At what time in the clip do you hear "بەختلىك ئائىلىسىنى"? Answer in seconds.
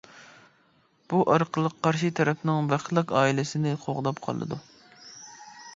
2.73-3.77